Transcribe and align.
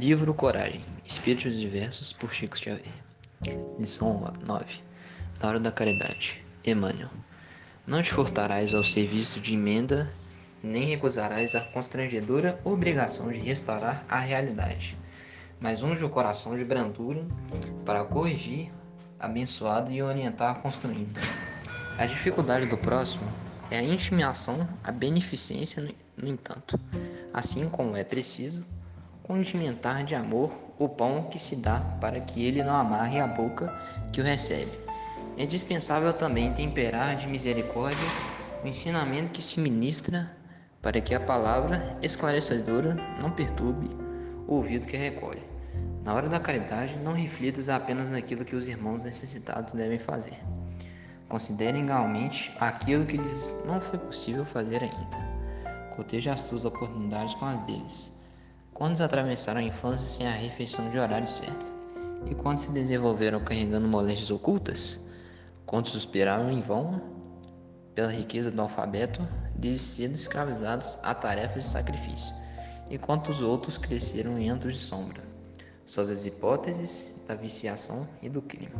Livro 0.00 0.32
Coragem, 0.32 0.82
Espíritos 1.04 1.52
Diversos, 1.52 2.10
por 2.10 2.32
Chico 2.32 2.56
Xavier. 2.56 2.88
Lição 3.78 4.32
9. 4.46 4.80
Na 5.38 5.46
hora 5.46 5.60
da 5.60 5.70
caridade. 5.70 6.42
Emmanuel. 6.64 7.10
Não 7.86 8.02
te 8.02 8.10
furtarás 8.10 8.72
ao 8.72 8.82
serviço 8.82 9.38
de 9.40 9.52
emenda, 9.52 10.10
nem 10.62 10.84
recusarás 10.84 11.54
a 11.54 11.60
constrangedora 11.60 12.58
obrigação 12.64 13.30
de 13.30 13.40
restaurar 13.40 14.02
a 14.08 14.18
realidade, 14.18 14.96
mas 15.60 15.82
unge 15.82 16.02
o 16.02 16.08
coração 16.08 16.56
de 16.56 16.64
brandura 16.64 17.22
para 17.84 18.02
corrigir, 18.02 18.72
abençoado 19.18 19.92
e 19.92 20.02
orientar 20.02 20.62
construindo. 20.62 21.20
A 21.98 22.06
dificuldade 22.06 22.64
do 22.64 22.78
próximo 22.78 23.30
é 23.70 23.76
a 23.76 23.82
intimação, 23.82 24.66
a 24.82 24.90
beneficência, 24.90 25.94
no 26.16 26.26
entanto, 26.26 26.80
assim 27.34 27.68
como 27.68 27.94
é 27.98 28.02
preciso 28.02 28.64
condimentar 29.30 30.02
de 30.02 30.16
amor 30.16 30.52
o 30.76 30.88
pão 30.88 31.28
que 31.30 31.38
se 31.38 31.54
dá 31.54 31.78
para 32.00 32.18
que 32.18 32.44
ele 32.44 32.64
não 32.64 32.74
amarre 32.74 33.20
a 33.20 33.28
boca 33.28 33.72
que 34.12 34.20
o 34.20 34.24
recebe. 34.24 34.76
É 35.38 35.46
dispensável 35.46 36.12
também 36.12 36.52
temperar 36.52 37.14
de 37.14 37.28
misericórdia 37.28 37.96
o 38.64 38.66
ensinamento 38.66 39.30
que 39.30 39.40
se 39.40 39.60
ministra 39.60 40.28
para 40.82 41.00
que 41.00 41.14
a 41.14 41.20
palavra 41.20 41.96
esclarecedora 42.02 42.96
não 43.20 43.30
perturbe 43.30 43.96
o 44.48 44.54
ouvido 44.54 44.88
que 44.88 44.96
recolhe. 44.96 45.44
Na 46.02 46.12
hora 46.12 46.28
da 46.28 46.40
caridade, 46.40 46.98
não 46.98 47.12
reflitas 47.12 47.68
apenas 47.68 48.10
naquilo 48.10 48.44
que 48.44 48.56
os 48.56 48.66
irmãos 48.66 49.04
necessitados 49.04 49.74
devem 49.74 50.00
fazer. 50.00 50.40
Considerem 51.28 51.84
igualmente 51.84 52.52
aquilo 52.58 53.06
que 53.06 53.16
lhes 53.16 53.54
não 53.64 53.80
foi 53.80 54.00
possível 54.00 54.44
fazer 54.44 54.82
ainda. 54.82 55.94
Coteje 55.94 56.28
as 56.30 56.40
suas 56.40 56.64
oportunidades 56.64 57.34
com 57.34 57.44
as 57.44 57.60
deles 57.60 58.18
Quantos 58.80 59.02
atravessaram 59.02 59.60
a 59.60 59.62
infância 59.62 60.06
sem 60.06 60.26
a 60.26 60.30
refeição 60.30 60.88
de 60.88 60.98
horário 60.98 61.28
certo? 61.28 61.70
E 62.30 62.34
quantos 62.34 62.62
se 62.62 62.72
desenvolveram 62.72 63.38
carregando 63.44 63.86
moléstias 63.86 64.30
ocultas? 64.30 64.98
Quantos 65.66 65.92
suspiraram 65.92 66.50
em 66.50 66.62
vão 66.62 66.98
pela 67.94 68.10
riqueza 68.10 68.50
do 68.50 68.62
alfabeto, 68.62 69.20
de 69.54 69.78
sendo 69.78 70.14
escravizados 70.14 70.98
a 71.02 71.14
tarefas 71.14 71.64
de 71.64 71.68
sacrifício? 71.68 72.34
E 72.88 72.96
quantos 72.96 73.42
outros 73.42 73.76
cresceram 73.76 74.38
em 74.38 74.48
antros 74.48 74.76
de 74.76 74.80
sombra, 74.80 75.22
sob 75.84 76.10
as 76.10 76.24
hipóteses 76.24 77.06
da 77.28 77.34
viciação 77.34 78.08
e 78.22 78.30
do 78.30 78.40
crime? 78.40 78.72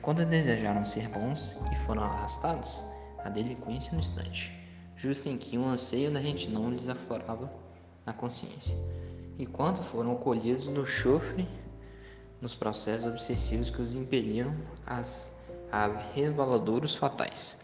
Quantos 0.00 0.26
desejaram 0.26 0.84
ser 0.84 1.08
bons 1.08 1.56
e 1.72 1.74
foram 1.86 2.04
arrastados 2.04 2.80
à 3.24 3.28
delinquência 3.28 3.92
no 3.94 3.98
instante, 3.98 4.54
justo 4.96 5.28
em 5.28 5.36
que 5.36 5.58
um 5.58 5.68
anseio 5.68 6.12
da 6.12 6.20
retidão 6.20 6.70
lhes 6.70 6.88
aflorava 6.88 7.52
na 8.06 8.12
consciência? 8.12 8.76
E 9.38 9.46
quanto 9.46 9.82
foram 9.82 10.14
colhidos 10.16 10.66
no 10.66 10.86
chofre 10.86 11.48
nos 12.40 12.54
processos 12.54 13.06
obsessivos 13.06 13.70
que 13.70 13.80
os 13.80 13.94
impeliam 13.94 14.54
às, 14.86 15.32
a 15.72 15.88
resvaladouros 16.14 16.94
fatais. 16.94 17.56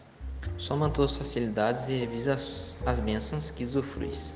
Soma 0.57 0.89
tuas 0.89 1.15
facilidades 1.15 1.87
e 1.87 1.97
revisa 1.97 2.33
as, 2.33 2.77
as 2.85 2.99
bênçãos 2.99 3.51
que 3.51 3.63
usufruis. 3.63 4.33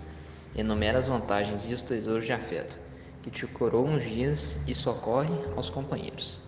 Enumera 0.55 0.99
as 0.99 1.07
vantagens 1.07 1.69
e 1.69 1.73
os 1.73 1.81
tesouros 1.81 2.25
de 2.25 2.31
afeto 2.31 2.79
que 3.25 3.31
te 3.31 3.47
coroam 3.47 3.95
uns 3.95 4.03
dias 4.03 4.55
e 4.67 4.73
socorre 4.73 5.33
aos 5.57 5.67
companheiros. 5.67 6.43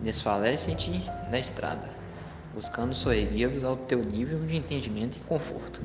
Desfalece-te 0.00 1.02
da 1.30 1.38
estrada, 1.38 1.90
buscando 2.54 2.94
soerguê-los 2.94 3.62
ao 3.62 3.76
teu 3.76 4.02
nível 4.02 4.46
de 4.46 4.56
entendimento 4.56 5.18
e 5.18 5.20
conforto. 5.20 5.82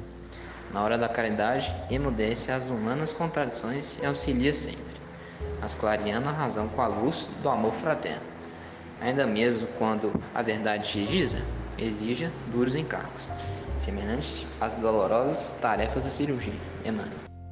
Na 0.74 0.82
hora 0.82 0.98
da 0.98 1.08
caridade, 1.08 1.74
emudece 1.88 2.52
as 2.52 2.70
humanas 2.70 3.14
contradições 3.14 4.00
e 4.02 4.06
auxilia 4.06 4.54
sempre, 4.54 4.82
as 5.62 5.76
clareando 5.76 6.28
a 6.28 6.32
razão 6.32 6.68
com 6.68 6.82
a 6.82 6.88
luz 6.88 7.32
do 7.44 7.50
amor 7.50 7.76
fraterno. 7.76 8.26
Ainda 9.00 9.28
mesmo 9.28 9.68
quando 9.78 10.12
a 10.34 10.42
verdade 10.42 10.90
te 10.90 11.00
exija 11.78 12.34
duros 12.48 12.76
encargos, 12.76 13.30
semelhantes 13.78 14.48
às 14.60 14.74
dolorosas 14.74 15.52
tarefas 15.62 16.06
da 16.06 16.10
cirurgia. 16.10 16.54
Emmanuel. 16.84 17.43